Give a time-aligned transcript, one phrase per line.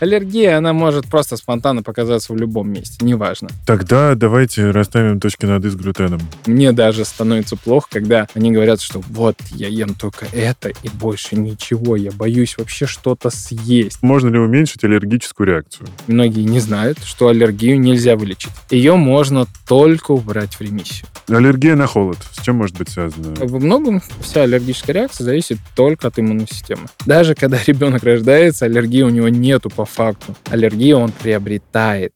[0.00, 3.48] Аллергия, она может просто спонтанно показаться в любом месте, неважно.
[3.66, 6.20] Тогда давайте расставим точки над «и» с глютеном.
[6.46, 11.36] Мне даже становится плохо, когда они говорят, что вот, я ем только это и больше
[11.36, 14.02] ничего, я боюсь вообще что-то съесть.
[14.02, 15.88] Можно ли уменьшить аллергическую реакцию?
[16.06, 18.52] Многие не знают, что аллергию нельзя вылечить.
[18.70, 21.08] Ее можно только убрать в ремиссию.
[21.28, 22.18] Аллергия на холод.
[22.32, 23.34] С чем может быть связана?
[23.38, 26.88] Во многом вся аллергическая реакция зависит только от иммунной системы.
[27.04, 30.34] Даже когда ребенок рождается, аллергии у него нету по факту.
[30.50, 32.12] Аллергию он приобретает.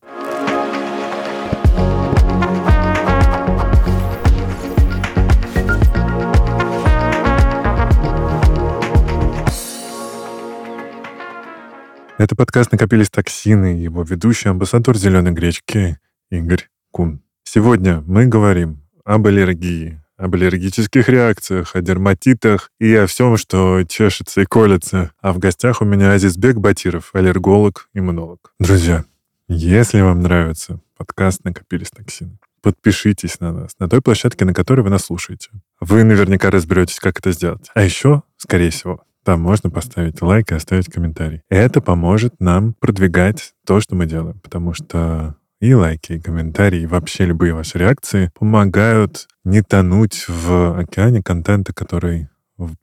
[12.17, 15.99] Это подкаст «Накопились токсины» его ведущий амбассадор «Зеленой гречки»
[16.31, 17.21] Игорь Кун.
[17.43, 24.43] Сегодня мы говорим об аллергии, об аллергических реакциях, о дерматитах и о всем, что чешется
[24.43, 25.13] и колется.
[25.21, 28.53] А в гостях у меня Азизбек Батиров, аллерголог, иммунолог.
[28.61, 29.05] Друзья,
[29.49, 34.91] если вам нравится подкаст «Накопились токсины», подпишитесь на нас, на той площадке, на которой вы
[34.91, 35.51] нас слушаете.
[35.81, 37.71] Вы наверняка разберетесь, как это сделать.
[37.75, 41.43] А еще, скорее всего, там можно поставить лайк и оставить комментарий.
[41.49, 46.87] Это поможет нам продвигать то, что мы делаем, потому что и лайки, и комментарии, и
[46.87, 52.29] вообще любые ваши реакции помогают не тонуть в океане контента, который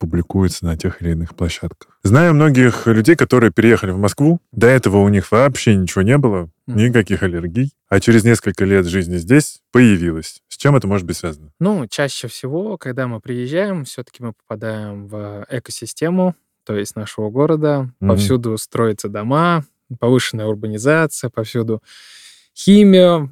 [0.00, 1.96] публикуется на тех или иных площадках.
[2.02, 4.40] Знаю многих людей, которые переехали в Москву.
[4.50, 7.72] До этого у них вообще ничего не было, никаких аллергий.
[7.88, 10.42] А через несколько лет жизни здесь появилось.
[10.48, 11.52] С чем это может быть связано?
[11.60, 16.34] Ну, чаще всего, когда мы приезжаем, все-таки мы попадаем в экосистему,
[16.66, 17.88] то есть нашего города.
[18.00, 18.08] Mm-hmm.
[18.08, 19.64] Повсюду строятся дома,
[20.00, 21.80] повышенная урбанизация, повсюду
[22.56, 23.28] химия,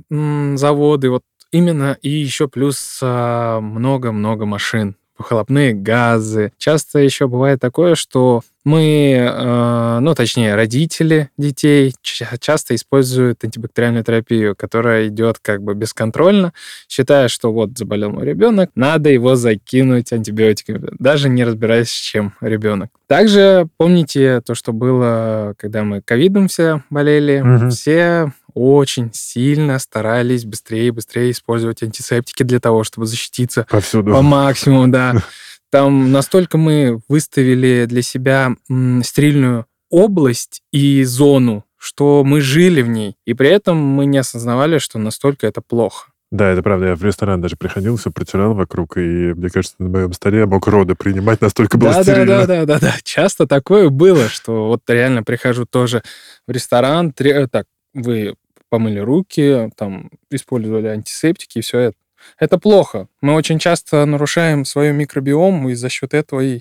[0.56, 6.52] заводы, вот именно, и еще плюс а, много-много машин, выхлопные газы.
[6.58, 14.54] Часто еще бывает такое, что мы, э, ну, точнее, родители детей часто используют антибактериальную терапию,
[14.54, 16.52] которая идет как бы бесконтрольно,
[16.88, 22.34] считая, что вот заболел мой ребенок, надо его закинуть антибиотиками, даже не разбираясь, с чем
[22.40, 22.90] ребенок.
[23.06, 27.70] Также помните то, что было, когда мы ковидом все болели, угу.
[27.70, 34.12] все очень сильно старались быстрее и быстрее использовать антисептики для того, чтобы защититься Повсюду.
[34.12, 35.22] по максимуму, да.
[35.70, 38.56] Там настолько мы выставили для себя
[39.02, 44.78] стерильную область и зону, что мы жили в ней, и при этом мы не осознавали,
[44.78, 46.10] что настолько это плохо.
[46.30, 46.86] Да, это правда.
[46.86, 50.46] Я в ресторан даже приходил, все протирал вокруг, и, мне кажется, на моем столе я
[50.46, 52.26] мог роды принимать, настолько было да, стерильно.
[52.26, 52.94] Да, да, да, да, да.
[53.02, 56.02] Часто такое было, что вот реально прихожу тоже
[56.46, 57.48] в ресторан, три...
[57.48, 58.34] так, вы
[58.68, 61.96] помыли руки, там, использовали антисептики и все это.
[62.38, 63.08] Это плохо.
[63.20, 66.60] Мы очень часто нарушаем свою микробиом, и за счет этого и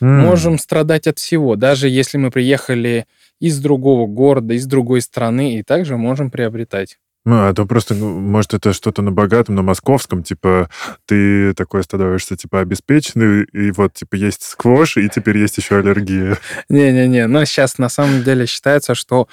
[0.00, 0.06] mm.
[0.06, 1.56] можем страдать от всего.
[1.56, 3.06] Даже если мы приехали
[3.38, 6.98] из другого города, из другой страны, и также можем приобретать.
[7.26, 10.70] Ну, а то просто, ну, может, это что-то на богатом, на московском, типа,
[11.06, 16.38] ты такой становишься, типа, обеспеченный, и вот, типа, есть сквош, и теперь есть еще аллергия.
[16.68, 19.26] Не-не-не, но сейчас на самом деле считается, что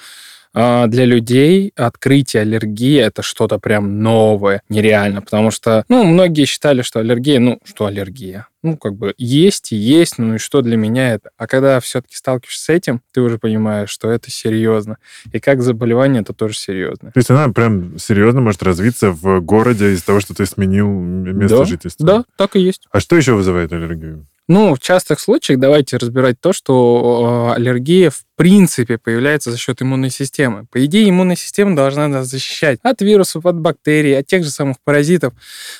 [0.53, 6.99] для людей открытие аллергии это что-то прям новое, нереально, потому что, ну, многие считали, что
[6.99, 8.47] аллергия, ну, что аллергия?
[8.61, 11.31] Ну, как бы есть и есть, ну и что для меня это?
[11.37, 14.99] А когда все-таки сталкиваешься с этим, ты уже понимаешь, что это серьезно.
[15.33, 17.11] И как заболевание это тоже серьезно.
[17.11, 21.57] То есть она прям серьезно может развиться в городе из-за того, что ты сменил место
[21.57, 22.05] да, жительства?
[22.05, 22.87] Да, так и есть.
[22.91, 24.27] А что еще вызывает аллергию?
[24.49, 30.09] Ну, в частых случаях давайте разбирать то, что аллергия в принципе появляется за счет иммунной
[30.09, 30.65] системы.
[30.69, 34.77] По идее, иммунная система должна нас защищать от вирусов, от бактерий, от тех же самых
[34.83, 35.33] паразитов.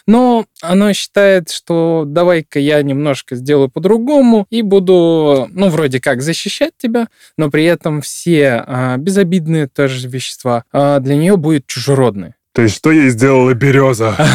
[0.07, 6.71] Но оно считает, что давай-ка я немножко сделаю по-другому и буду, ну, вроде как защищать
[6.77, 12.35] тебя, но при этом все э, безобидные тоже вещества э, для нее будут чужеродные.
[12.53, 14.15] То есть что ей сделала береза?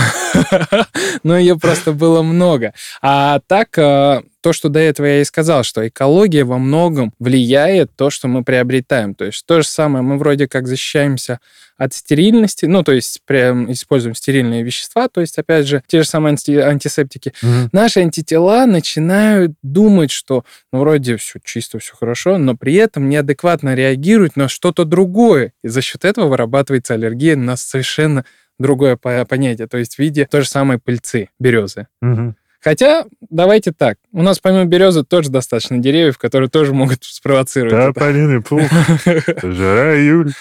[1.25, 2.73] Ну, ее просто было много.
[3.03, 7.91] А так, э, то, что до этого я и сказал, что экология во многом влияет
[7.97, 9.15] то, что мы приобретаем.
[9.15, 11.41] То есть то же самое, мы вроде как защищаемся
[11.77, 16.09] от стерильности, ну, то есть прям используем стерильные вещества, то есть, опять же, те же
[16.09, 17.33] самые анти- антисептики.
[17.41, 17.71] Угу.
[17.73, 23.77] Наши антитела начинают думать, что, ну, вроде все чисто, все хорошо, но при этом неадекватно
[23.77, 25.53] реагируют на что-то другое.
[25.63, 28.25] И за счет этого вырабатывается аллергия на совершенно
[28.59, 31.87] другое понятие, то есть в виде той же самой пыльцы, березы.
[32.03, 32.35] Угу.
[32.61, 37.73] Хотя, давайте так, у нас помимо березы тоже достаточно деревьев, которые тоже могут спровоцировать.
[37.73, 38.63] Да, Полины пух,
[39.43, 40.33] жара, июль.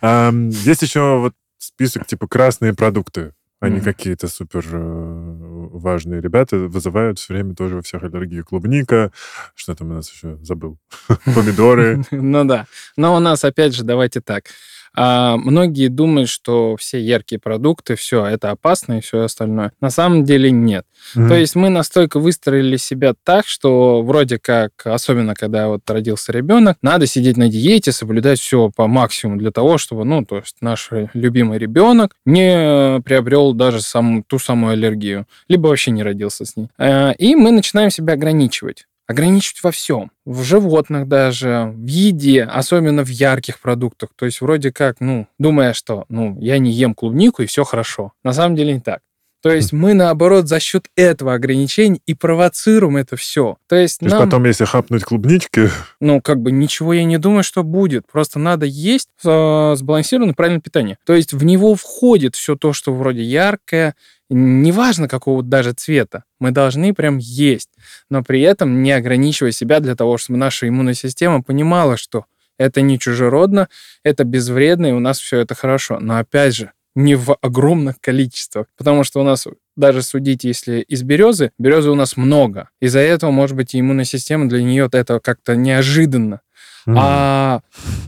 [0.00, 7.20] Есть еще вот список типа красные продукты, а не какие-то супер э, важные ребята вызывают
[7.20, 8.44] все время тоже во всех аллергию.
[8.44, 9.12] Клубника,
[9.54, 10.78] что там у нас еще забыл,
[11.24, 12.02] помидоры.
[12.10, 12.66] Ну да.
[12.96, 14.46] Но у нас, опять же, давайте так.
[14.94, 19.72] А многие думают, что все яркие продукты, все, это опасно и все остальное.
[19.80, 20.84] На самом деле нет.
[21.16, 21.28] Mm-hmm.
[21.28, 26.76] То есть мы настолько выстроили себя так, что вроде как, особенно когда вот родился ребенок,
[26.82, 30.90] надо сидеть на диете, соблюдать все по максимуму для того, чтобы, ну, то есть наш
[31.14, 36.68] любимый ребенок не приобрел даже саму, ту самую аллергию, либо вообще не родился с ней.
[36.78, 40.10] А, и мы начинаем себя ограничивать ограничивать во всем.
[40.24, 44.10] В животных даже, в еде, особенно в ярких продуктах.
[44.16, 48.12] То есть вроде как, ну, думая, что, ну, я не ем клубнику и все хорошо.
[48.24, 49.00] На самом деле не так.
[49.42, 53.56] То есть мы, наоборот, за счет этого ограничения и провоцируем это все.
[53.66, 54.14] То есть, То нам...
[54.14, 55.68] есть потом, если хапнуть клубнички...
[56.00, 58.06] Ну, как бы ничего я не думаю, что будет.
[58.10, 60.98] Просто надо есть э, сбалансированное правильное питание.
[61.04, 63.94] То есть в него входит все то, что вроде яркое,
[64.34, 67.70] неважно какого даже цвета, мы должны прям есть,
[68.10, 72.26] но при этом не ограничивая себя для того, чтобы наша иммунная система понимала, что
[72.58, 73.68] это не чужеродно,
[74.04, 75.98] это безвредно, и у нас все это хорошо.
[76.00, 79.46] Но опять же, не в огромных количествах, потому что у нас
[79.76, 82.68] даже судить, если из березы, березы у нас много.
[82.80, 86.40] Из-за этого, может быть, иммунная система для нее это как-то неожиданно.
[86.86, 86.96] Mm.
[86.98, 87.60] А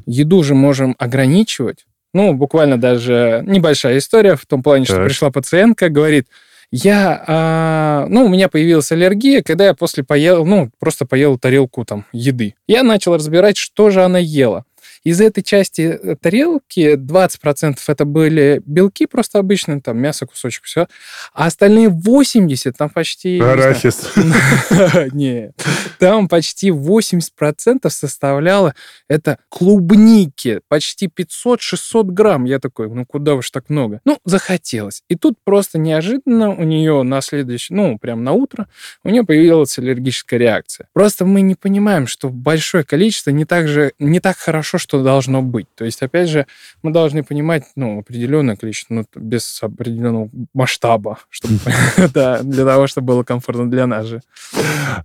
[0.04, 4.96] еду же можем ограничивать, ну, буквально даже небольшая история в том плане, так.
[4.96, 6.28] что пришла пациентка, говорит,
[6.70, 11.84] я, а, ну, у меня появилась аллергия, когда я после поел, ну, просто поел тарелку
[11.84, 12.54] там еды.
[12.66, 14.64] Я начал разбирать, что же она ела.
[15.04, 20.88] Из этой части э, тарелки 20% это были белки просто обычные, там мясо, кусочек, все.
[21.34, 23.38] А остальные 80, там почти...
[23.38, 24.12] Арахис.
[25.12, 25.52] Не,
[25.98, 28.74] там почти 80% составляло
[29.08, 30.60] это клубники.
[30.68, 32.44] Почти 500-600 грамм.
[32.44, 34.00] Я такой, ну куда уж так много?
[34.04, 35.02] Ну, захотелось.
[35.08, 38.68] И тут просто неожиданно у нее на следующий, ну, прям на утро,
[39.02, 40.88] у нее появилась аллергическая реакция.
[40.92, 45.02] Просто мы не понимаем, что большое количество не так же, не так хорошо, что что
[45.02, 45.66] должно быть.
[45.74, 46.46] То есть, опять же,
[46.82, 51.58] мы должны понимать, ну, определенное количество, ну, без определенного масштаба, чтобы,
[52.14, 54.20] да, для того, чтобы было комфортно для нас же.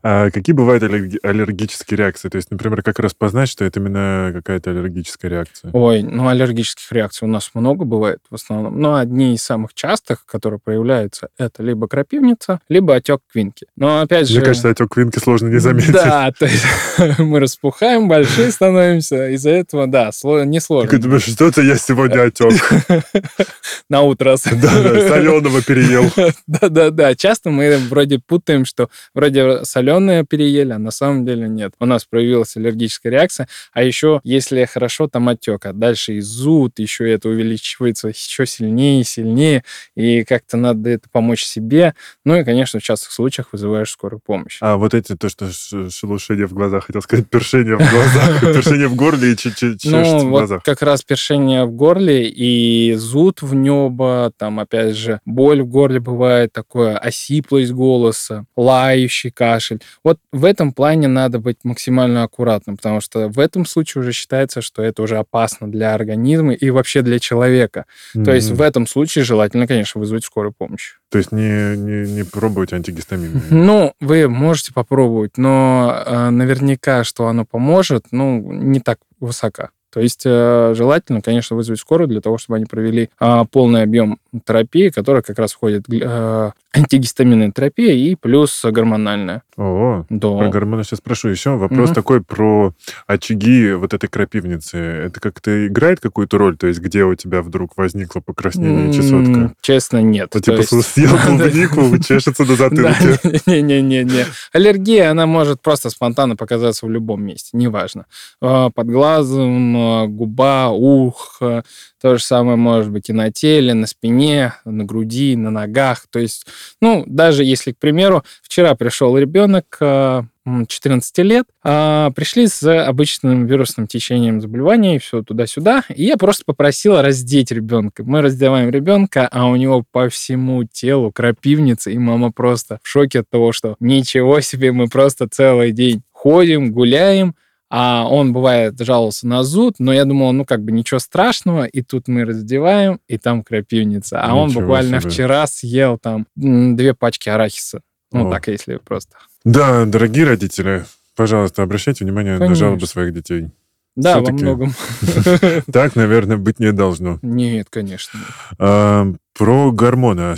[0.04, 2.30] А какие бывают аллергические реакции?
[2.30, 5.72] То есть, например, как распознать, что это именно какая-то аллергическая реакция?
[5.74, 8.80] Ой, ну, аллергических реакций у нас много бывает в основном.
[8.80, 13.66] Но одни из самых частых, которые проявляются, это либо крапивница, либо отек квинки.
[13.76, 14.36] Но опять же...
[14.36, 15.94] Мне кажется, отек квинки сложно не заметить.
[15.94, 16.66] Да, то есть
[17.18, 20.12] мы распухаем, большие становимся, из-за этого этого, да,
[20.46, 20.90] не сложно.
[20.90, 22.54] Ты думаешь, что-то я сегодня отек.
[23.90, 24.30] На утро.
[24.60, 26.12] Да, да, соленого переел.
[26.48, 27.16] Да-да-да.
[27.16, 31.74] Часто мы вроде путаем, что вроде соленое переели, а на самом деле нет.
[31.80, 36.80] У нас проявилась аллергическая реакция, а еще, если хорошо, там отек, а дальше и зуд,
[36.80, 39.64] еще это увеличивается еще сильнее и сильнее,
[39.96, 41.96] и как-то надо это помочь себе.
[42.26, 44.58] Ну и, конечно, в частых случаях вызываешь скорую помощь.
[44.62, 45.50] А вот эти, то, что
[45.90, 49.36] шелушение в глазах, хотел сказать, першение в глазах, першение в горле и
[49.78, 55.20] чуть ну, вот как раз першение в горле и зуд в небо, там, опять же,
[55.26, 59.82] боль в горле бывает, такое осиплость голоса, лающий кашель.
[60.04, 64.62] Вот в этом плане надо быть максимально аккуратным, потому что в этом случае уже считается,
[64.62, 67.86] что это уже опасно для организма и вообще для человека.
[68.16, 68.24] Mm-hmm.
[68.24, 70.96] То есть в этом случае желательно, конечно, вызвать скорую помощь.
[71.10, 73.42] То есть не, не, не пробовать антигистамин?
[73.50, 79.79] Ну, вы можете попробовать, но э, наверняка, что оно поможет, ну, не так 大阪。
[79.92, 84.90] То есть э, желательно, конечно, вызвать скорую для того, чтобы они провели э, полный объем терапии,
[84.90, 89.42] которая как раз входит э, антигистаминная терапия и плюс гормональная.
[89.58, 90.38] О, да.
[90.38, 91.30] про гормоны сейчас спрошу.
[91.30, 91.96] Еще вопрос угу.
[91.96, 92.74] такой про
[93.08, 94.78] очаги вот этой крапивницы.
[94.78, 96.58] Это как-то играет какую-то роль?
[96.58, 99.54] То есть где у тебя вдруг возникло покраснение, чесотка?
[99.62, 100.30] Честно, нет.
[100.34, 100.70] Ну, типа есть...
[100.88, 103.42] съел клубнику, чешется на затылке.
[103.48, 104.26] Не-не-не.
[104.54, 108.06] Аллергия, она может просто спонтанно показаться в любом месте, неважно.
[108.42, 109.76] А, под глазом,
[110.08, 111.64] губа, ухо,
[112.02, 116.06] то же самое может быть и на теле, на спине, на груди, на ногах.
[116.10, 116.48] То есть,
[116.82, 123.46] ну, даже если, к примеру, вчера пришел ребенок, 14 э, лет, а, пришли с обычным
[123.46, 125.84] вирусным течением заболевания, и все туда-сюда.
[125.94, 128.04] И я просто попросила раздеть ребенка.
[128.04, 133.20] Мы раздеваем ребенка, а у него по всему телу крапивница, и мама просто в шоке
[133.20, 137.36] от того, что ничего себе, мы просто целый день ходим, гуляем,
[137.70, 141.82] а он, бывает, жаловался на зуд, но я думал, ну, как бы ничего страшного, и
[141.82, 144.22] тут мы раздеваем, и там крапивница.
[144.22, 145.10] А ничего он буквально себе.
[145.10, 147.82] вчера съел там две пачки арахиса.
[148.12, 148.32] Ну, О.
[148.32, 149.18] так, если просто.
[149.46, 150.86] Да, дорогие родители,
[151.16, 152.50] пожалуйста, обращайте внимание Конечно.
[152.50, 153.52] на жалобы своих детей.
[153.96, 154.74] Да, во многом.
[155.72, 157.20] Так, наверное, быть не должно.
[157.22, 158.20] Нет, конечно.
[158.58, 160.36] А, про гормоны.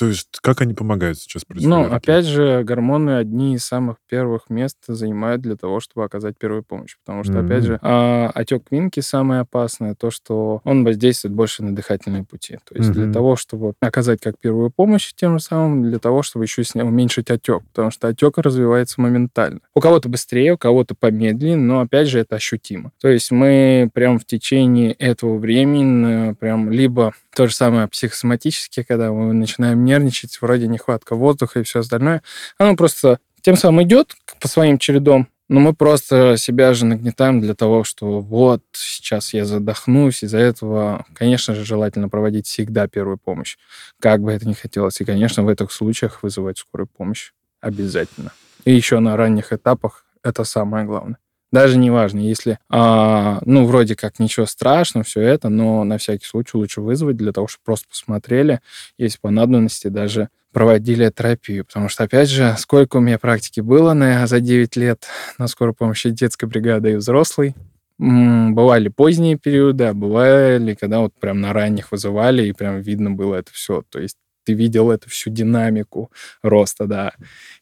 [0.00, 4.78] А Что, как они помогают сейчас Ну, опять же, гормоны одни из самых первых мест
[4.86, 6.96] занимают для того, чтобы оказать первую помощь.
[7.04, 7.46] Потому что, mm-hmm.
[7.46, 12.58] опять же, а, отек квинки самое опасное, то, что он воздействует больше на дыхательные пути.
[12.64, 12.92] То есть mm-hmm.
[12.94, 17.62] для того, чтобы оказать как первую помощь, тем самым для того, чтобы еще уменьшить отек.
[17.72, 19.60] Потому что отек развивается моментально.
[19.74, 22.92] У кого-то быстрее, у кого-то помедленнее, но, опять же, это ощутимо.
[23.00, 29.12] То есть мы прям в течение этого времени прям либо то же самое психосоматически, когда
[29.12, 32.22] мы начинаем нервничать, вроде нехватка воздуха и все остальное.
[32.58, 37.54] Оно просто тем самым идет по своим чередом, но мы просто себя же нагнетаем для
[37.54, 40.22] того, что вот сейчас я задохнусь.
[40.22, 43.56] Из-за этого, конечно же, желательно проводить всегда первую помощь,
[44.00, 45.00] как бы это ни хотелось.
[45.00, 48.32] И, конечно, в этих случаях вызывать скорую помощь обязательно.
[48.64, 51.18] И еще на ранних этапах это самое главное.
[51.54, 56.26] Даже не важно, если, а, ну, вроде как ничего страшного, все это, но на всякий
[56.26, 58.58] случай лучше вызвать для того, чтобы просто посмотрели,
[58.98, 61.64] если по надобности даже проводили терапию.
[61.64, 65.06] Потому что, опять же, сколько у меня практики было на, за 9 лет
[65.38, 67.54] на скорой помощи детской бригады и взрослой.
[67.98, 73.36] Бывали поздние периоды, а бывали, когда вот прям на ранних вызывали, и прям видно было
[73.36, 73.84] это все.
[73.90, 76.10] То есть ты видел эту всю динамику
[76.42, 77.12] роста, да,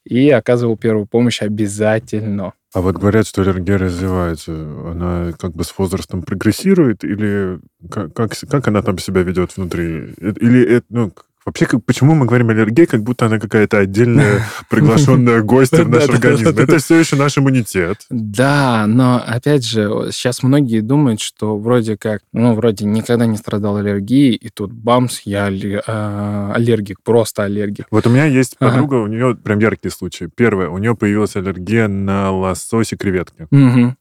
[0.04, 2.52] и оказывал первую помощь обязательно.
[2.74, 4.52] А вот говорят, что аллергия развивается.
[4.52, 7.60] Она как бы с возрастом прогрессирует или
[7.90, 10.14] как, как, как она там себя ведет внутри?
[10.18, 11.12] Или это, ну,
[11.44, 16.08] Вообще, как, почему мы говорим аллергия, как будто она какая-то отдельная приглашенная гостья в наш
[16.08, 16.49] организм?
[16.58, 18.06] Это все еще наш иммунитет.
[18.11, 23.76] Да, но опять же, сейчас многие думают, что вроде как, ну, вроде никогда не страдал
[23.76, 25.50] аллергией, и тут бамс, я
[25.87, 27.87] а, аллергик, просто аллергик.
[27.90, 30.28] Вот у меня есть подруга, у нее прям яркие случаи.
[30.34, 33.49] Первое, у нее появилась аллергия на лосось и креветки.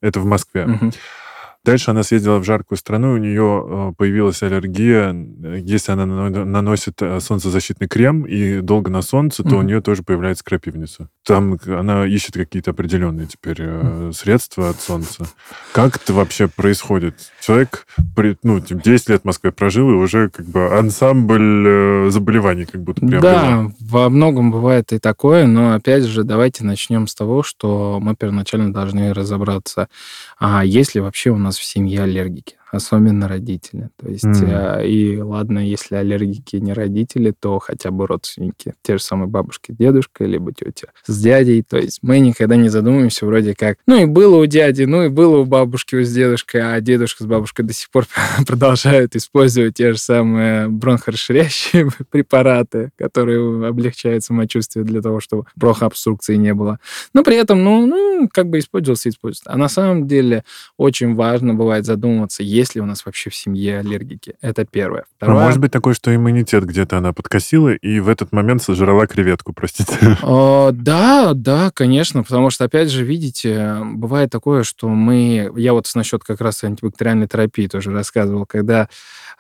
[0.02, 0.68] Это в Москве.
[1.64, 5.16] Дальше она съездила в жаркую страну, у нее э, появилась аллергия.
[5.60, 9.60] Если она наносит э, солнцезащитный крем и долго на солнце, то mm-hmm.
[9.60, 11.10] у нее тоже появляется крапивница.
[11.24, 14.14] Там она ищет какие-то определенные теперь mm-hmm.
[14.14, 15.28] средства от солнца.
[15.72, 17.16] Как это вообще происходит?
[17.42, 17.86] Человек,
[18.42, 23.22] ну, 10 лет в Москве прожил, и уже как бы ансамбль заболеваний как будто приобрел.
[23.22, 28.16] Да, во многом бывает и такое, но опять же, давайте начнем с того, что мы
[28.16, 29.90] первоначально должны разобраться,
[30.40, 33.90] а есть ли вообще у нас нас в семье аллергики особенно родители.
[33.98, 34.88] То есть, mm.
[34.88, 38.74] и ладно, если аллергики не родители, то хотя бы родственники.
[38.82, 41.64] Те же самые бабушки, дедушка, либо тетя с дядей.
[41.64, 45.10] То есть мы никогда не задумываемся вроде как, ну и было у дяди, ну и
[45.10, 48.08] было у бабушки, с дедушкой, а дедушка с бабушкой до сих пор
[48.48, 56.54] продолжают использовать те же самые бронхорасширящие препараты, которые облегчают самочувствие для того, чтобы бронхообструкции не
[56.54, 56.80] было.
[57.14, 59.52] Но при этом, ну, ну как бы использовался, используется.
[59.52, 60.44] А на самом деле
[60.78, 64.36] очень важно бывает задумываться, есть ли у нас вообще в семье аллергики.
[64.42, 65.02] Это первое.
[65.02, 65.42] А Второе...
[65.42, 69.52] А может быть такое, что иммунитет где-то она подкосила и в этот момент сожрала креветку,
[69.54, 70.18] простите?
[70.22, 75.52] О, да, да, конечно, потому что, опять же, видите, бывает такое, что мы...
[75.56, 78.88] Я вот насчет как раз антибактериальной терапии тоже рассказывал, когда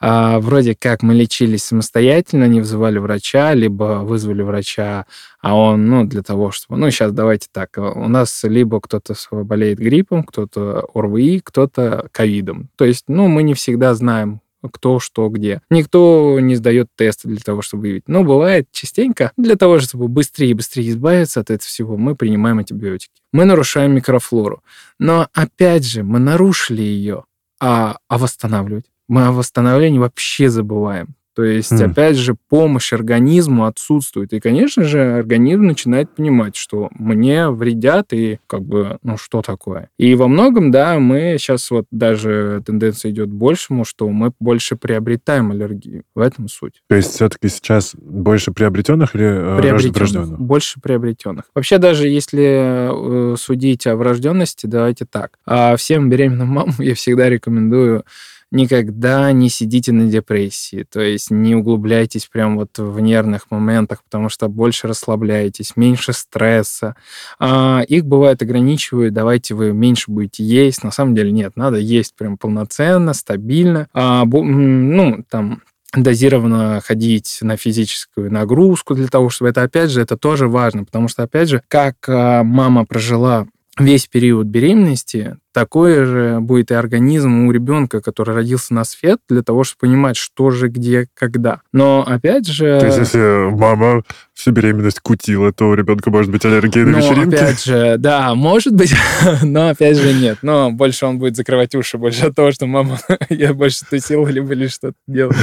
[0.03, 5.05] а, вроде как мы лечились самостоятельно, не вызывали врача, либо вызвали врача,
[5.41, 6.79] а он, ну, для того, чтобы...
[6.79, 7.77] Ну, сейчас давайте так.
[7.77, 12.69] У нас либо кто-то болеет гриппом, кто-то ОРВИ, кто-то ковидом.
[12.77, 14.41] То есть, ну, мы не всегда знаем,
[14.71, 15.61] кто, что, где.
[15.69, 18.07] Никто не сдает тесты для того, чтобы выявить.
[18.07, 22.59] Но бывает частенько, для того, чтобы быстрее и быстрее избавиться от этого всего, мы принимаем
[22.59, 23.21] антибиотики.
[23.33, 24.63] Мы нарушаем микрофлору.
[24.99, 27.25] Но, опять же, мы нарушили ее,
[27.59, 31.15] а, а восстанавливать мы о восстановлении вообще забываем.
[31.35, 31.91] То есть, mm.
[31.91, 34.33] опять же, помощь организму отсутствует.
[34.33, 39.89] И, конечно же, организм начинает понимать, что мне вредят, и как бы, ну, что такое.
[39.97, 44.75] И во многом, да, мы сейчас вот даже тенденция идет к большему, что мы больше
[44.75, 46.03] приобретаем аллергию.
[46.15, 46.81] В этом суть.
[46.89, 50.39] То есть, все-таки сейчас больше приобретенных или э, приобретенных, врожденных?
[50.39, 51.45] Больше приобретенных.
[51.55, 55.37] Вообще, даже если э, судить о врожденности, давайте так.
[55.45, 58.03] А всем беременным мамам я всегда рекомендую
[58.51, 64.29] никогда не сидите на депрессии, то есть не углубляйтесь прям вот в нервных моментах, потому
[64.29, 66.95] что больше расслабляетесь, меньше стресса.
[67.39, 70.83] А, их бывает ограничивают, давайте вы меньше будете есть.
[70.83, 73.87] На самом деле нет, надо есть прям полноценно, стабильно.
[73.93, 75.61] А, ну, там,
[75.93, 81.07] дозированно ходить на физическую нагрузку для того, чтобы это, опять же, это тоже важно, потому
[81.07, 83.47] что, опять же, как а, мама прожила
[83.79, 89.43] весь период беременности, такой же будет и организм у ребенка, который родился на свет, для
[89.43, 91.61] того, чтобы понимать, что же, где, когда.
[91.71, 92.79] Но опять же...
[92.79, 96.97] То есть, если мама всю беременность кутила, то у ребенка может быть аллергия на но,
[96.99, 97.35] вечеринки?
[97.35, 98.93] опять же, да, может быть,
[99.41, 100.39] но опять же нет.
[100.41, 102.99] Но больше он будет закрывать уши больше от того, что мама,
[103.29, 105.35] я больше тусила, либо или что-то делала.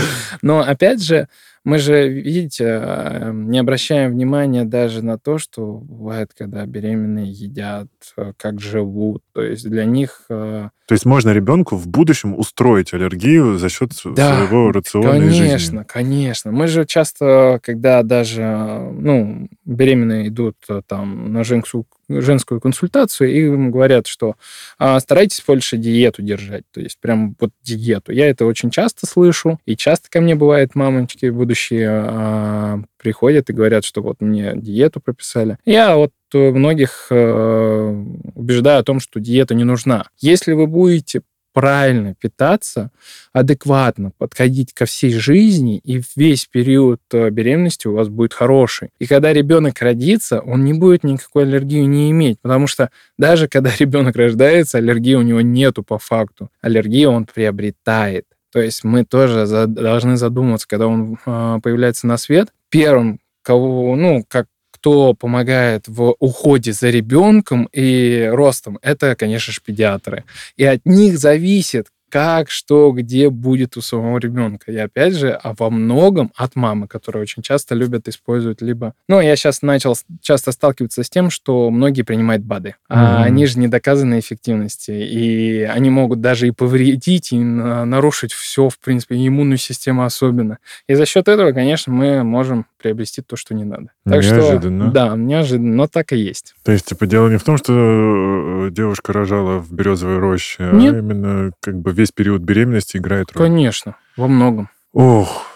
[0.42, 1.28] Но опять же,
[1.68, 7.88] Мы же, видите, э, не обращаем внимания даже на то, что бывает, когда беременные едят,
[8.16, 9.22] э, как живут.
[9.38, 10.25] То есть для них...
[10.26, 15.47] То есть можно ребенку в будущем устроить аллергию за счет да, своего рациона конечно, жизни?
[15.47, 16.50] Конечно, конечно.
[16.50, 20.57] Мы же часто, когда даже ну, беременные идут
[20.88, 24.35] там на женскую женскую консультацию, и им говорят, что
[24.78, 28.12] а, старайтесь больше диету держать, то есть прям вот диету.
[28.12, 33.52] Я это очень часто слышу, и часто ко мне бывает мамочки будущие а, приходят и
[33.52, 35.59] говорят, что вот мне диету прописали.
[35.66, 38.04] Я вот многих э,
[38.35, 40.06] убеждаю о том, что диета не нужна.
[40.18, 42.90] Если вы будете правильно питаться,
[43.32, 48.90] адекватно подходить ко всей жизни, и весь период э, беременности у вас будет хороший.
[49.00, 53.73] И когда ребенок родится, он не будет никакой аллергии не иметь, потому что даже когда
[53.78, 56.49] ребенок рождается, аллергии у него нету по факту.
[56.61, 58.26] Аллергию он приобретает.
[58.52, 64.25] То есть мы тоже должны задуматься, когда он э, появляется на свет, первым, кого, ну,
[64.28, 64.47] как
[64.80, 70.25] кто помогает в уходе за ребенком и ростом, это, конечно же, педиатры.
[70.56, 74.72] И от них зависит, как, что, где будет у самого ребенка.
[74.72, 78.94] И опять же, а во многом от мамы, которые очень часто любят использовать либо...
[79.08, 82.68] Ну, я сейчас начал часто сталкиваться с тем, что многие принимают БАДы.
[82.68, 82.74] Mm-hmm.
[82.88, 84.90] А они же не доказаны эффективности.
[84.90, 90.58] И они могут даже и повредить, и нарушить все, в принципе, иммунную систему особенно.
[90.88, 93.90] И за счет этого, конечно, мы можем приобрести то, что не надо.
[94.04, 94.84] Так неожиданно.
[94.86, 96.54] Что, да, неожиданно, но так и есть.
[96.64, 100.74] То есть, типа, дело не в том, что э, девушка рожала в березовой роще, а
[100.74, 100.94] Нет.
[100.94, 103.48] а именно как бы весь период беременности играет роль.
[103.48, 104.70] Конечно, во многом.
[104.92, 105.46] Ох,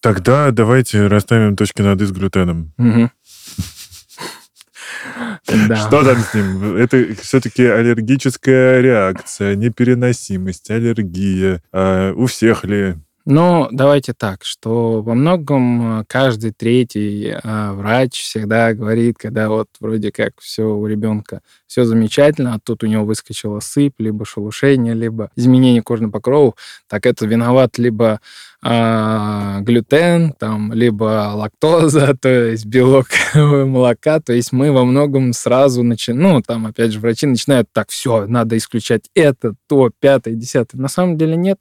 [0.00, 2.72] тогда давайте расставим точки над «и» с глютеном.
[2.78, 3.10] Угу.
[5.44, 6.76] Что там с ним?
[6.76, 11.62] Это все-таки аллергическая реакция, непереносимость, аллергия.
[11.72, 12.96] А у всех ли?
[13.24, 19.68] Ну, давайте так, что во многом э, каждый третий а, врач всегда говорит, когда вот
[19.78, 24.94] вроде как все у ребенка все замечательно, а тут у него выскочила сыпь, либо шелушение,
[24.94, 26.54] либо изменение кожного покрова,
[26.88, 28.20] так это виноват либо
[28.60, 35.84] а, глютен, там, либо лактоза, то есть белок молока, то есть мы во многом сразу
[35.84, 40.80] начинаем, ну, там, опять же, врачи начинают, так, все, надо исключать это, то, пятое, десятое.
[40.80, 41.60] На самом деле нет.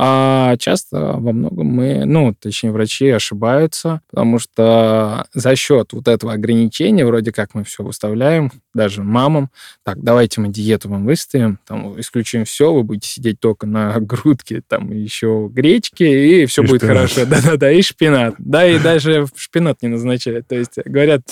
[0.00, 6.34] А часто во многом мы, ну, точнее, врачи ошибаются, потому что за счет вот этого
[6.34, 9.50] ограничения, вроде как мы все выставляем, даже мамам,
[9.82, 14.62] так, давайте мы диету вам выставим, там, исключим все, вы будете сидеть только на грудке,
[14.68, 16.96] там, еще гречки, и все и будет шпинат.
[16.96, 17.26] хорошо.
[17.26, 18.36] Да-да-да, и шпинат.
[18.38, 20.46] Да, и даже шпинат не назначают.
[20.46, 21.22] То есть говорят,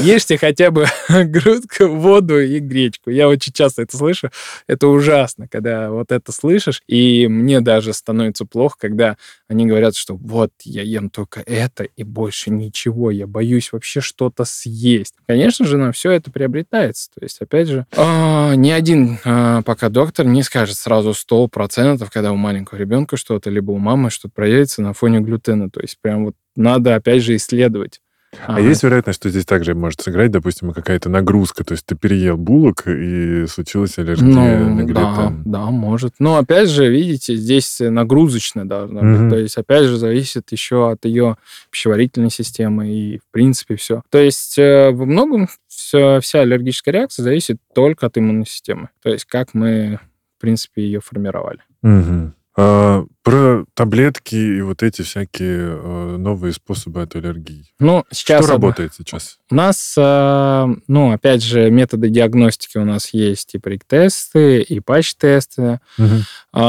[0.00, 3.10] ешьте хотя бы грудку, воду и гречку.
[3.10, 4.30] Я очень часто это слышу.
[4.66, 9.16] Это ужасно, когда вот это слышишь, и мне даже становится становится плохо, когда
[9.48, 14.44] они говорят, что вот я ем только это и больше ничего, я боюсь вообще что-то
[14.44, 15.14] съесть.
[15.26, 17.10] Конечно же, на все это приобретается.
[17.14, 22.32] То есть, опять же, э, ни один э, пока доктор не скажет сразу 100%, когда
[22.32, 25.70] у маленького ребенка что-то, либо у мамы что-то проявится на фоне глютена.
[25.70, 28.00] То есть, прям вот надо, опять же, исследовать.
[28.46, 31.94] А, а есть вероятность, что здесь также может сыграть, допустим, какая-то нагрузка, то есть ты
[31.94, 35.42] переел булок и случилась аллергия ну, на глютен?
[35.44, 36.14] Да, да, может.
[36.18, 39.20] Но опять же, видите, здесь нагрузочная должна быть.
[39.20, 39.30] Mm-hmm.
[39.30, 41.36] То есть опять же зависит еще от ее
[41.70, 44.02] пищеварительной системы и в принципе все.
[44.10, 48.90] То есть э, во многом все, вся аллергическая реакция зависит только от иммунной системы.
[49.02, 50.00] То есть как мы,
[50.36, 51.60] в принципе, ее формировали.
[51.84, 52.30] Mm-hmm.
[52.58, 57.66] А, про таблетки и вот эти всякие а, новые способы от аллергии.
[57.78, 58.44] Ну, сейчас...
[58.44, 59.38] Что работает сейчас?
[59.50, 65.80] У нас, а, ну, опять же, методы диагностики у нас есть и прик-тесты, и патч-тесты.
[65.98, 66.60] Угу.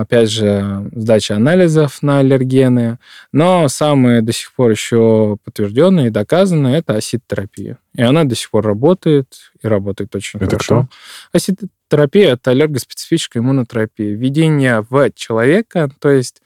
[0.00, 2.98] Опять же, сдача анализов на аллергены.
[3.30, 7.78] Но самые до сих пор еще подтвержденные и доказанные это асид-терапия.
[7.94, 9.28] И она до сих пор работает,
[9.62, 10.88] и работает очень это хорошо.
[10.88, 10.88] Кто?
[11.36, 11.60] Асид
[11.92, 14.14] терапия– это аллергоспецифическая иммунотерапия.
[14.14, 16.40] Введение в человека, то есть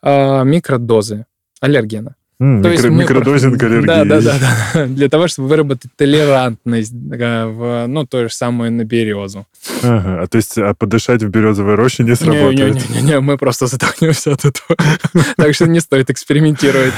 [0.00, 1.26] э, микродозы
[1.60, 2.14] аллергена.
[2.42, 3.86] Mm, То микро, есть микродозинг аллергии.
[3.86, 4.34] Да, да, да,
[4.74, 4.86] да.
[4.86, 9.46] Для того, чтобы выработать толерантность в, ну, то же самое на березу.
[9.84, 12.74] Ага, а то есть а подышать в березовой роще не сработает?
[12.90, 14.76] Не-не-не, мы просто задохнемся от этого.
[15.36, 16.92] Так что не стоит экспериментировать.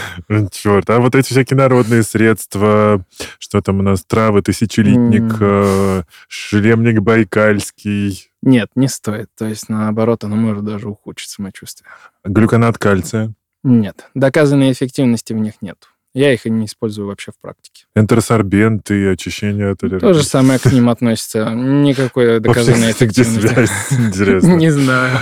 [0.50, 3.04] Черт, а вот эти всякие народные средства,
[3.38, 8.30] что там у нас, травы, тысячелитник, э, шлемник байкальский.
[8.40, 9.28] Нет, не стоит.
[9.37, 11.87] То есть, наоборот, оно может даже ухудшить самочувствие.
[12.24, 13.35] Глюконат кальция?
[13.64, 15.88] Нет, доказанной эффективности в них нет.
[16.14, 17.87] Я их и не использую вообще в практике.
[17.96, 20.00] Энтеросорбенты, очищение от аллергии.
[20.00, 21.50] То же самое к ним относится.
[21.50, 23.68] Никакой доказанной эффективности.
[23.92, 24.55] Интересно.
[24.55, 25.18] Не знаю.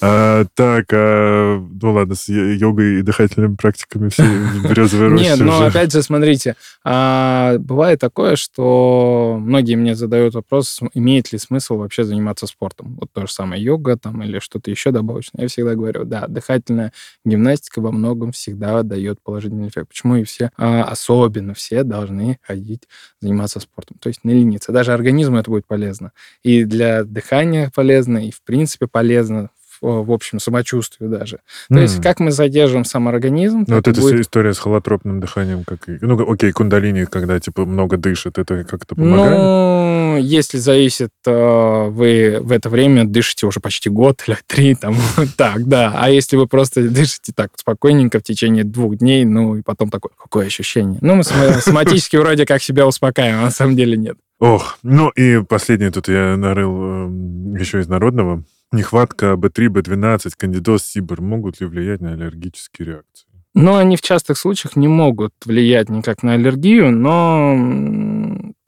[0.00, 4.22] А, так, а, ну ладно, с йогой и дыхательными практиками все
[4.68, 5.22] березовые рощи.
[5.22, 6.54] Нет, но опять же, смотрите,
[6.84, 12.96] а, бывает такое, что многие мне задают вопрос, имеет ли смысл вообще заниматься спортом.
[13.00, 15.42] Вот то же самое йога там или что-то еще добавочное.
[15.42, 16.92] Я всегда говорю, да, дыхательная
[17.24, 19.88] гимнастика во многом всегда дает положительный эффект.
[19.88, 22.88] Почему и все, а, особенно все, должны ходить,
[23.20, 23.96] заниматься спортом.
[24.00, 24.72] То есть не лениться.
[24.72, 26.12] Даже организму это будет полезно.
[26.42, 31.38] И для дыхания полезно, и в принципе полезно в общем самочувствию даже.
[31.68, 31.82] То mm.
[31.82, 33.64] есть как мы задержим сам организм.
[33.66, 34.20] Ну, вот эта будет...
[34.20, 35.80] история с холотропным дыханием, как...
[35.86, 39.38] Ну, окей, кундалини, когда, типа, много дышит, это как-то помогает?
[39.38, 44.96] Ну, если зависит, э, вы в это время дышите уже почти год или три, там,
[45.36, 45.92] так, да.
[45.94, 50.12] А если вы просто дышите так спокойненько в течение двух дней, ну, и потом такое,
[50.16, 50.98] какое ощущение?
[51.02, 51.24] Ну, мы
[51.60, 54.16] соматически вроде как себя успокаиваем, а на самом деле нет.
[54.38, 58.44] Ох, ну и последнее тут я нарыл э, еще из народного.
[58.72, 63.26] Нехватка B3, B12, кандидоз, СИБР могут ли влиять на аллергические реакции?
[63.54, 67.54] Ну, они в частых случаях не могут влиять никак на аллергию, но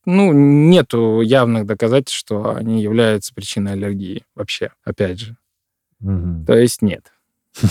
[0.07, 5.37] ну, нету явных доказательств, что они являются причиной аллергии вообще, опять же.
[6.01, 6.47] Угу.
[6.47, 7.13] То есть нет.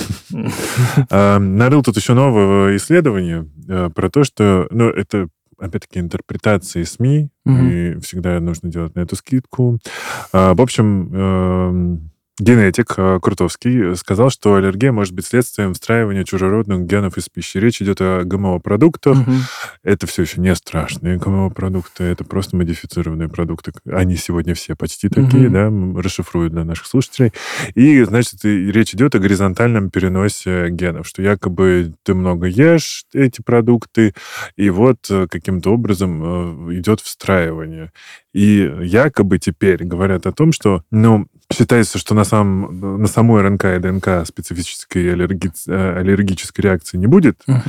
[1.09, 7.29] А, нарыл тут еще новое исследование э, про то, что, ну, это опять-таки, интерпретации СМИ,
[7.45, 9.79] и всегда нужно делать на эту скидку.
[10.31, 16.81] А, в общем, эм, Генетик э, Крутовский сказал, что аллергия может быть следствием встраивания чужеродных
[16.85, 17.57] генов из пищи.
[17.57, 19.17] Речь идет о ГМО-продуктах.
[19.17, 19.31] Угу.
[19.83, 23.71] Это все еще не страшные ГМО-продукты, это просто модифицированные продукты.
[23.91, 25.53] Они сегодня все почти такие, угу.
[25.53, 27.33] да, расшифрую для наших слушателей.
[27.73, 34.13] И, значит, речь идет о горизонтальном переносе генов, что якобы ты много ешь эти продукты,
[34.55, 37.91] и вот э, каким-то образом э, идет встраивание.
[38.33, 43.65] И якобы теперь говорят о том, что, ну, считается, что на, самом, на самой РНК
[43.65, 47.61] и ДНК специфической аллерги, э, аллергической реакции не будет, угу.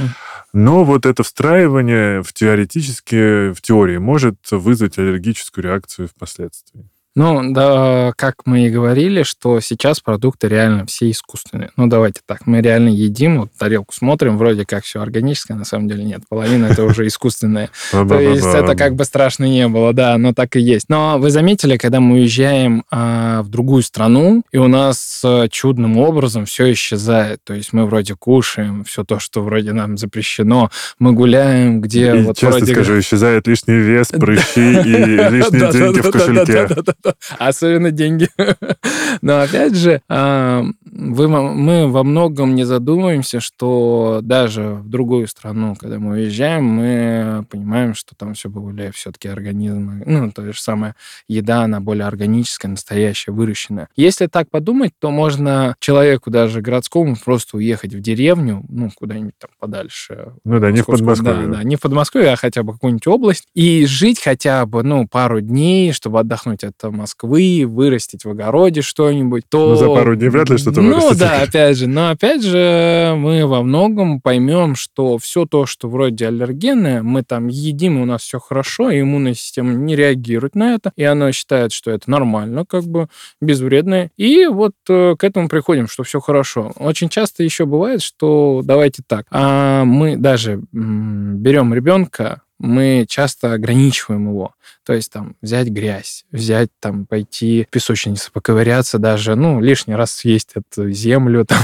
[0.52, 6.88] но вот это встраивание в теоретически, в теории может вызвать аллергическую реакцию впоследствии.
[7.18, 11.70] Ну, да, как мы и говорили, что сейчас продукты реально все искусственные.
[11.76, 15.88] Ну, давайте так, мы реально едим, вот тарелку смотрим, вроде как все органическое, на самом
[15.88, 17.70] деле нет, половина это уже искусственное.
[17.90, 20.88] То есть это как бы страшно не было, да, но так и есть.
[20.88, 25.98] Но вы заметили, когда мы уезжаем а, в другую страну, и у нас а, чудным
[25.98, 27.40] образом все исчезает.
[27.42, 32.38] То есть мы вроде кушаем все то, что вроде нам запрещено, мы гуляем, где вот
[32.38, 32.72] часто вроде...
[32.74, 34.83] скажу, исчезает лишний вес, прыщи и
[35.33, 36.68] лишние деньги в кошельке.
[37.38, 38.29] Особенно деньги.
[39.23, 45.77] Но опять же, а, вы, мы во многом не задумываемся, что даже в другую страну,
[45.77, 50.94] когда мы уезжаем, мы понимаем, что там все более все-таки организмы, ну, то же самое
[51.29, 53.88] еда, она более органическая, настоящая, выращенная.
[53.97, 59.51] Если так подумать, то можно человеку даже городскому просто уехать в деревню, ну, куда-нибудь там
[59.59, 60.33] подальше.
[60.44, 61.47] Ну да, не в Подмосковье.
[61.47, 63.49] Да, да, не в Подмосковье, а хотя бы какую-нибудь область.
[63.55, 69.44] И жить хотя бы, ну, пару дней, чтобы отдохнуть от Москвы, вырастить в огороде что-нибудь,
[69.48, 69.70] то...
[69.70, 71.87] Ну, за пару дней вряд ли что-то Ну, да, опять же.
[71.87, 77.48] Но, опять же, мы во многом поймем, что все то, что вроде аллергенное, мы там
[77.48, 81.72] едим, у нас все хорошо, и иммунная система не реагирует на это, и она считает,
[81.72, 83.09] что это нормально, как бы
[83.40, 84.11] безвредное.
[84.16, 86.72] И вот э, к этому приходим, что все хорошо.
[86.77, 94.29] Очень часто еще бывает, что давайте так, а мы даже берем ребенка, мы часто ограничиваем
[94.29, 94.55] его.
[94.85, 100.12] То есть там взять грязь, взять там, пойти в песочницу, поковыряться даже, ну, лишний раз
[100.12, 101.59] съесть эту землю, там,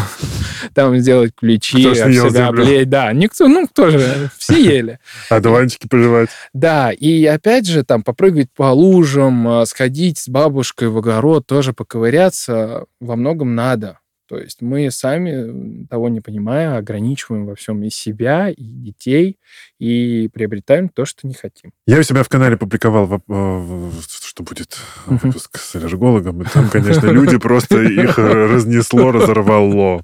[0.74, 2.90] там сделать ключи, кто себя облеять.
[2.90, 4.98] Да, никто, ну, кто же, все ели.
[5.30, 6.28] А дуванчики пожевать.
[6.52, 11.72] Да, и опять же там попрыгать по лужам, а, сходить с бабушкой в огород, тоже
[11.72, 13.98] поковыряться во многом надо.
[14.34, 19.38] То есть мы сами, того не понимая, ограничиваем во всем и себя, и детей,
[19.78, 21.70] и приобретаем то, что не хотим.
[21.86, 27.38] Я у себя в канале публиковал, что будет выпуск с аллергологом, и там, конечно, люди
[27.38, 30.02] просто их разнесло, разорвало.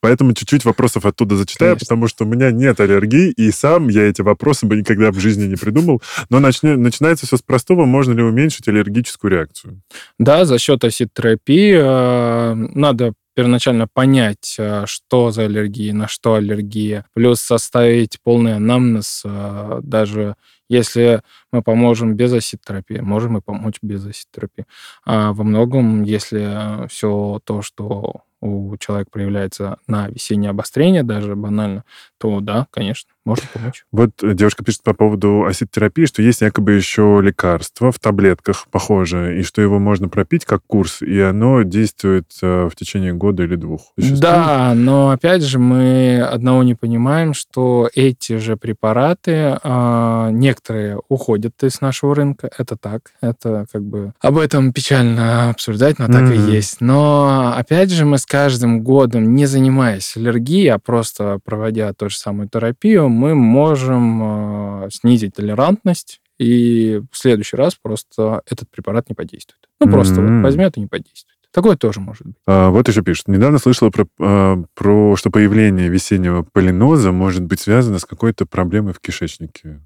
[0.00, 1.84] Поэтому чуть-чуть вопросов оттуда зачитаю, конечно.
[1.86, 5.44] потому что у меня нет аллергии, и сам я эти вопросы бы никогда в жизни
[5.44, 6.02] не придумал.
[6.28, 7.84] Но начни, начинается все с простого.
[7.84, 9.82] Можно ли уменьшить аллергическую реакцию?
[10.18, 11.74] Да, за счет асид-терапии.
[11.78, 19.22] Э, надо первоначально понять, э, что за аллергия, на что аллергия, плюс составить полный анамнез,
[19.24, 20.34] э, даже
[20.68, 24.66] если мы поможем без асид-терапии, можем и помочь без асид-терапии.
[25.06, 31.84] А во многом, если все то, что у человека проявляется на весеннее обострение, даже банально,
[32.20, 33.84] то да, конечно, можно помочь.
[33.92, 39.42] Вот девушка пишет по поводу осид-терапии, что есть якобы еще лекарство в таблетках похоже, и
[39.42, 43.92] что его можно пропить как курс, и оно действует э, в течение года или двух.
[43.96, 44.20] Существует?
[44.20, 51.62] Да, но опять же мы одного не понимаем, что эти же препараты, э, некоторые уходят
[51.62, 56.50] из нашего рынка, это так, это как бы об этом печально обсуждать, но так mm-hmm.
[56.50, 56.82] и есть.
[56.82, 62.18] Но опять же мы с каждым годом, не занимаясь аллергией, а просто проводя то же
[62.18, 69.14] самую терапию, мы можем э, снизить толерантность, и в следующий раз просто этот препарат не
[69.14, 69.60] подействует.
[69.80, 69.90] Ну, mm-hmm.
[69.90, 71.36] просто вот возьмет и не подействует.
[71.52, 72.36] Такое тоже может быть.
[72.46, 73.28] А, вот еще пишут.
[73.28, 78.92] Недавно слышала про, а, про, что появление весеннего полиноза может быть связано с какой-то проблемой
[78.92, 79.80] в кишечнике.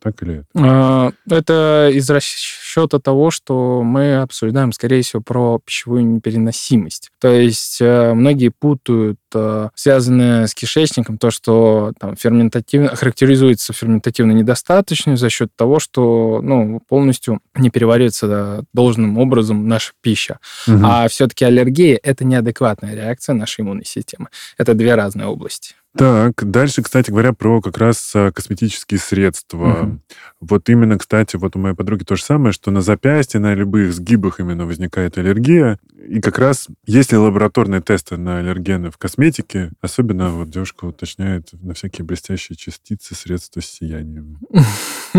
[0.00, 0.46] Так или это?
[0.54, 7.10] А, это из расчета того, что мы обсуждаем, скорее всего, про пищевую непереносимость.
[7.20, 14.34] То есть э, многие путают э, связанное с кишечником то, что там, ферментативно, характеризуется ферментативной
[14.34, 20.38] недостаточностью за счет того, что ну, полностью не переваривается да, должным образом наша пища.
[20.66, 20.80] Угу.
[20.82, 24.28] А все-таки аллергия– это неадекватная реакция нашей иммунной системы.
[24.56, 25.74] Это две разные области.
[25.96, 29.82] Так, дальше, кстати говоря, про как раз а, косметические средства.
[29.82, 30.00] Угу.
[30.40, 33.92] Вот именно, кстати, вот у моей подруги то же самое, что на запястье, на любых
[33.92, 35.78] сгибах именно возникает аллергия.
[36.08, 41.48] И как раз есть ли лабораторные тесты на аллергены в косметике, особенно вот девушка уточняет
[41.52, 44.38] на всякие блестящие частицы средства с сиянием.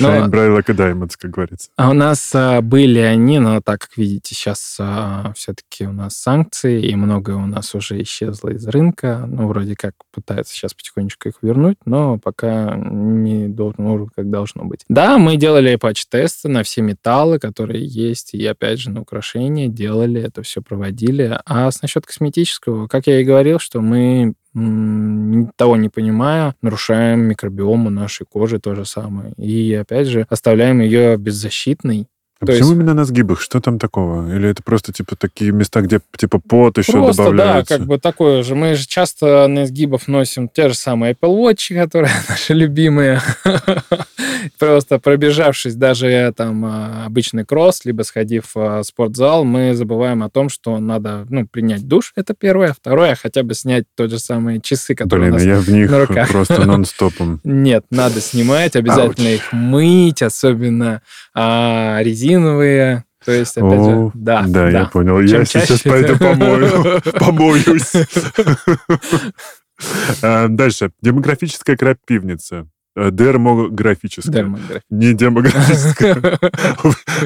[0.00, 1.68] Shine bright like a diamond, как говорится.
[1.76, 6.16] А у нас а, были они, но так как видите, сейчас а, все-таки у нас
[6.16, 9.24] санкции, и многое у нас уже исчезло из рынка.
[9.26, 14.64] Ну, вроде как пытаются сейчас потихонечку их вернуть, но пока не должен уровень, как должно
[14.64, 14.84] быть.
[14.90, 20.20] Да, мы делали патч-тесты на все металлы, которые есть, и опять же на украшения делали,
[20.20, 21.38] это все проводили.
[21.46, 27.88] А с насчет косметического, как я и говорил, что мы того не понимая, нарушаем микробиому
[27.88, 29.32] нашей кожи то же самое.
[29.36, 32.08] И опять же, оставляем ее беззащитной,
[32.40, 32.76] а То почему есть...
[32.80, 33.38] именно на сгибах?
[33.38, 34.34] Что там такого?
[34.34, 37.74] Или это просто типа такие места, где типа пот еще просто, добавляется?
[37.74, 38.54] да, как бы такое же.
[38.54, 43.20] Мы же часто на сгибов носим те же самые Apple Watch, которые наши любимые.
[44.58, 50.48] Просто пробежавшись даже там а, обычный кросс, либо сходив в спортзал, мы забываем о том,
[50.48, 52.72] что надо ну, принять душ, это первое.
[52.72, 55.90] Второе, хотя бы снять тот же самые часы, которые Блин, у нас я в них
[55.90, 56.30] на руках.
[56.30, 57.40] просто нон-стопом.
[57.44, 59.40] Нет, надо снимать, обязательно Ауч.
[59.40, 61.02] их мыть, особенно
[61.34, 63.04] а, резину резиновые.
[63.24, 64.42] То есть, опять О, же, да.
[64.46, 64.70] Да, да.
[64.70, 65.16] я понял.
[65.26, 65.66] Чем я чаще...
[65.66, 67.92] сейчас пойду помою, помоюсь.
[70.22, 70.90] А, дальше.
[71.00, 72.68] Демографическая крапивница.
[72.94, 74.42] Э, дермографическая.
[74.42, 74.82] Дермографическая.
[74.90, 76.14] Не демографическая.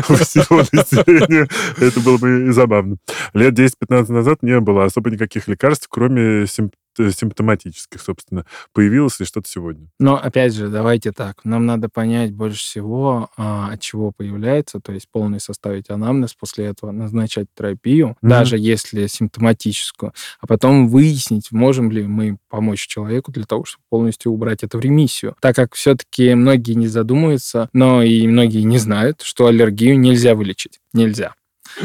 [0.08, 1.48] У всего населения.
[1.80, 2.98] Это было бы забавно.
[3.32, 6.46] Лет 10-15 назад не было особо никаких лекарств, кроме Э,
[6.96, 9.88] симптоматических, собственно, появилось ли что-то сегодня?
[9.98, 11.44] Но, опять же, давайте так.
[11.44, 16.66] Нам надо понять больше всего, а, от чего появляется, то есть полный составить анамнез, после
[16.66, 18.28] этого назначать терапию, mm-hmm.
[18.28, 24.32] даже если симптоматическую, а потом выяснить, можем ли мы помочь человеку для того, чтобы полностью
[24.32, 25.36] убрать это в ремиссию.
[25.40, 30.80] Так как все-таки многие не задумываются, но и многие не знают, что аллергию нельзя вылечить.
[30.92, 31.34] Нельзя.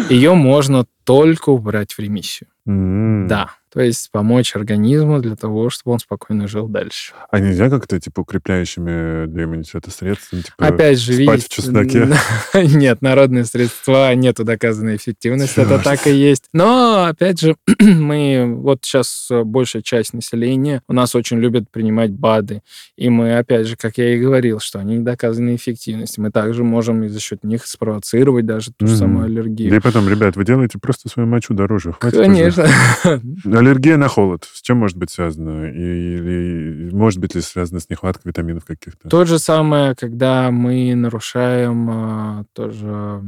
[0.09, 2.49] Ее можно только убрать в ремиссию.
[2.67, 3.27] Mm-hmm.
[3.27, 3.55] Да.
[3.71, 7.13] То есть помочь организму для того, чтобы он спокойно жил дальше.
[7.29, 12.07] А нельзя как-то, типа, укрепляющими для иммунитета средствами, типа, Опять же, спать видите, в чесноке?
[12.53, 16.45] Нет, народные средства, нету доказанной эффективности, это так и есть.
[16.53, 22.61] Но, опять же, мы, вот сейчас большая часть населения у нас очень любят принимать БАДы.
[22.97, 26.19] И мы, опять же, как я и говорил, что они не доказаны эффективности.
[26.19, 29.69] Мы также можем и за счет них спровоцировать даже ту же самую аллергию.
[29.69, 31.95] Да и потом, ребят, вы делаете просто свою мочу дороже.
[31.99, 32.67] Конечно.
[33.59, 34.47] Аллергия на холод.
[34.53, 35.65] С чем может быть связано?
[35.65, 39.09] Или может быть ли связано с нехваткой витаминов каких-то?
[39.09, 43.21] То же самое, когда мы нарушаем а, тоже,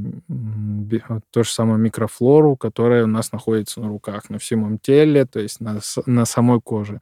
[1.31, 5.59] то же самое микрофлору, которая у нас находится на руках, на всем теле, то есть
[5.59, 7.01] на, на самой коже.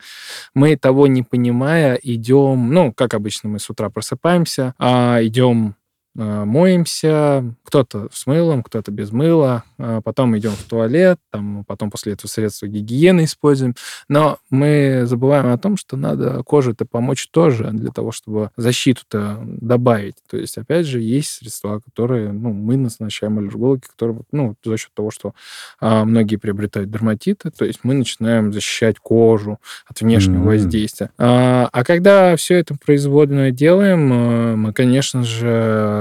[0.56, 5.76] Мы того не понимая идем, ну, как обычно мы с утра просыпаемся, а идем
[6.16, 12.14] моемся, кто-то с мылом, кто-то без мыла, а потом идем в туалет, там, потом после
[12.14, 13.76] этого средства гигиены используем.
[14.08, 20.16] Но мы забываем о том, что надо коже-то помочь тоже для того, чтобы защиту-то добавить.
[20.30, 24.92] То есть, опять же, есть средства, которые ну, мы назначаем аллергологи, которые ну, за счет
[24.94, 25.34] того, что
[25.80, 30.46] а, многие приобретают дерматиты, то есть мы начинаем защищать кожу от внешнего mm-hmm.
[30.46, 31.12] воздействия.
[31.18, 35.99] А, а когда все это производное делаем, а, мы, конечно же,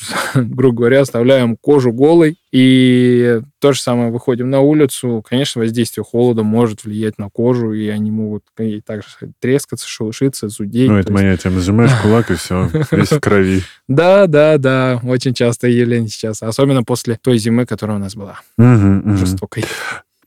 [0.34, 6.42] грубо говоря, оставляем кожу голой, и то же самое, выходим на улицу, конечно, воздействие холода
[6.42, 9.08] может влиять на кожу, и они могут и также
[9.40, 10.90] трескаться, шелушиться, зудеть.
[10.90, 11.60] Ну, это моя тема.
[11.60, 13.62] Сжимаешь кулак, и все, весь в крови.
[13.88, 18.40] Да, да, да, очень частое явление сейчас, особенно после той зимы, которая у нас была.
[19.16, 19.64] Жестокой.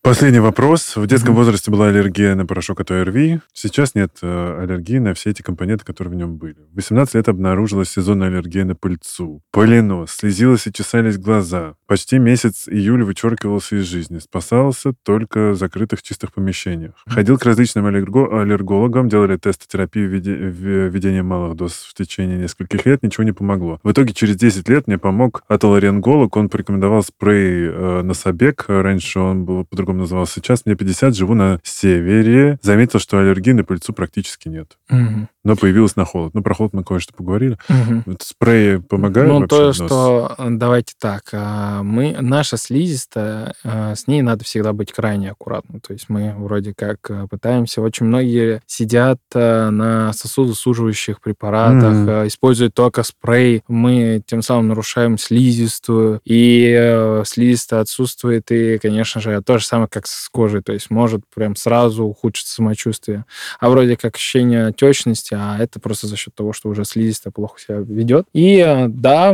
[0.04, 0.98] Последний вопрос.
[0.98, 1.38] В детском mm-hmm.
[1.38, 3.39] возрасте была аллергия на порошок от ОРВИ.
[3.54, 6.58] Сейчас нет э, аллергии на все эти компоненты, которые в нем были.
[6.74, 9.42] В 18 лет обнаружилась сезонная аллергия на пыльцу.
[9.52, 11.76] Полинос, слезилась и чесались глаза.
[11.88, 14.20] Почти месяц июль вычеркивался из жизни.
[14.20, 16.96] Спасался только в закрытых чистых помещениях.
[17.08, 17.13] Mm-hmm.
[17.13, 23.04] Ходил к различным аллерго- аллергологам, делали тестотерапию введения малых доз в течение нескольких лет.
[23.04, 23.80] Ничего не помогло.
[23.84, 26.36] В итоге через 10 лет мне помог отоларинголог.
[26.36, 28.66] Он порекомендовал спрей э, Нособег.
[28.68, 30.36] Раньше он был по-другому по назывался.
[30.36, 32.60] Сейчас мне 50, живу на севере.
[32.62, 34.77] Заметил, что аллергии на пыльцу практически нет.
[34.89, 35.27] Угу.
[35.43, 36.34] Но появилась на холод.
[36.34, 37.58] Ну, про холод мы кое-что поговорили.
[37.69, 38.03] Угу.
[38.06, 40.36] Вот спреи помогают Ну, то, что...
[40.39, 41.23] Давайте так.
[41.34, 45.82] А, мы, наша слизистая, а, с ней надо всегда быть крайне аккуратным.
[45.82, 47.82] То есть мы вроде как пытаемся...
[47.82, 52.27] Очень многие сидят на сосудосуживающих препаратах, угу.
[52.27, 53.63] используют только спрей.
[53.67, 59.89] Мы тем самым нарушаем слизистую, и слизистая отсутствует, и, конечно же, то же самое самое,
[59.89, 63.26] как с кожей, то есть может прям сразу ухудшиться самочувствие.
[63.60, 67.60] А вроде как ощущение отечности, а это просто за счет того, что уже слизистая плохо
[67.60, 68.28] себя ведет.
[68.34, 69.32] И э, да,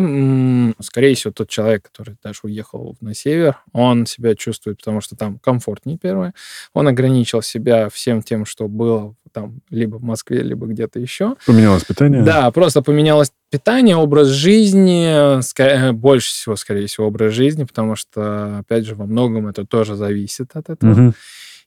[0.79, 5.39] скорее всего, тот человек, который даже уехал на север, он себя чувствует, потому что там
[5.39, 6.33] комфортнее, первое.
[6.73, 11.35] Он ограничил себя всем тем, что было там либо в Москве, либо где-то еще.
[11.45, 12.23] Поменялось питание?
[12.23, 15.41] Да, просто поменялось питание, образ жизни,
[15.93, 20.51] больше всего, скорее всего, образ жизни, потому что, опять же, во многом это тоже зависит
[20.55, 20.91] от этого.
[20.91, 21.13] Угу.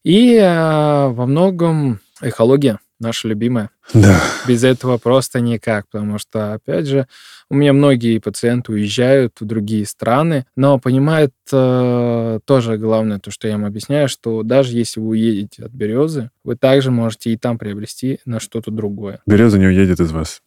[0.04, 3.70] И э, во многом экология наша любимая.
[3.92, 4.20] Да.
[4.46, 7.06] Без этого просто никак, потому что, опять же,
[7.50, 13.46] у меня многие пациенты уезжают в другие страны, но понимают э, тоже главное, то, что
[13.46, 17.58] я им объясняю, что даже если вы уедете от березы, вы также можете и там
[17.58, 19.20] приобрести на что-то другое.
[19.26, 20.40] Береза не уедет из вас.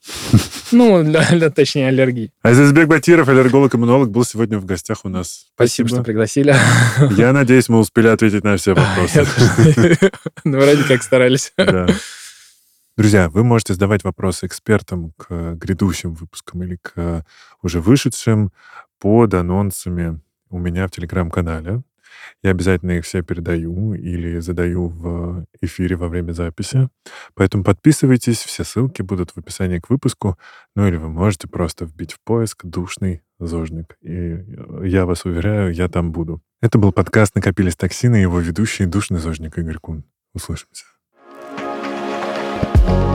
[0.72, 2.32] Ну, для, для точнее, аллергии.
[2.42, 5.46] Азизбек Батиров, аллерголог-иммунолог, был сегодня в гостях у нас.
[5.54, 6.56] Спасибо, Спасибо, что пригласили.
[7.16, 9.26] Я надеюсь, мы успели ответить на все вопросы.
[10.44, 11.52] Ну, вроде как старались.
[11.58, 11.88] Да.
[12.98, 17.26] Друзья, вы можете задавать вопросы экспертам к грядущим выпускам или к
[17.62, 18.54] уже вышедшим
[19.00, 21.84] под анонсами у меня в телеграм-канале.
[22.42, 26.88] Я обязательно их все передаю или задаю в эфире во время записи.
[27.34, 30.38] Поэтому подписывайтесь, все ссылки будут в описании к выпуску.
[30.74, 33.98] Ну или вы можете просто вбить в поиск «Душный зожник».
[34.00, 34.42] И
[34.84, 36.42] я вас уверяю, я там буду.
[36.62, 40.06] Это был подкаст «Накопились токсины» и его ведущий «Душный зожник» Игорь Кун.
[40.34, 40.86] Услышимся.
[42.88, 43.15] Thank you